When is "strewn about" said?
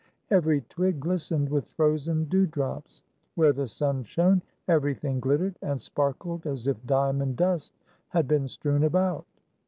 8.47-9.27